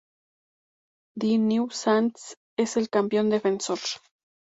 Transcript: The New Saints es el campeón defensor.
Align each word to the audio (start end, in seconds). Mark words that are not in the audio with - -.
The 1.17 1.37
New 1.37 1.69
Saints 1.69 2.35
es 2.57 2.75
el 2.75 2.89
campeón 2.89 3.29
defensor. 3.29 3.77